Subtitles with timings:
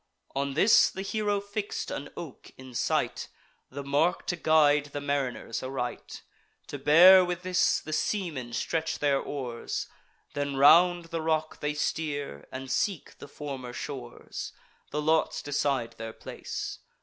[0.35, 3.27] On this the hero fix'd an oak in sight,
[3.69, 6.23] The mark to guide the mariners aright.
[6.69, 9.85] To bear with this, the seamen stretch their oars;
[10.33, 14.53] Then round the rock they steer, and seek the former shores.
[14.89, 16.79] The lots decide their place.